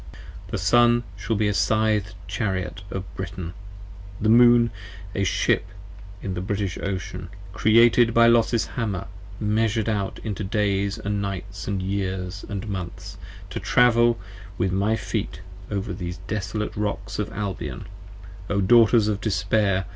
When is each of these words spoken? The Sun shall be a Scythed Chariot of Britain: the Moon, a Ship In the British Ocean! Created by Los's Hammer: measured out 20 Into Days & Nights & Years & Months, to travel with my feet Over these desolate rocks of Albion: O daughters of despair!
The 0.47 0.57
Sun 0.57 1.03
shall 1.15 1.35
be 1.35 1.47
a 1.47 1.53
Scythed 1.53 2.15
Chariot 2.27 2.81
of 2.89 3.03
Britain: 3.15 3.53
the 4.19 4.29
Moon, 4.29 4.71
a 5.13 5.23
Ship 5.23 5.63
In 6.23 6.33
the 6.33 6.41
British 6.41 6.75
Ocean! 6.79 7.29
Created 7.53 8.11
by 8.11 8.25
Los's 8.25 8.65
Hammer: 8.73 9.05
measured 9.39 9.87
out 9.87 10.15
20 10.15 10.27
Into 10.27 10.43
Days 10.43 10.99
& 11.03 11.05
Nights 11.05 11.67
& 11.67 11.67
Years 11.67 12.43
& 12.57 12.67
Months, 12.67 13.19
to 13.51 13.59
travel 13.59 14.17
with 14.57 14.71
my 14.71 14.95
feet 14.95 15.41
Over 15.69 15.93
these 15.93 16.17
desolate 16.25 16.75
rocks 16.75 17.19
of 17.19 17.31
Albion: 17.31 17.85
O 18.49 18.59
daughters 18.59 19.07
of 19.07 19.21
despair! 19.21 19.85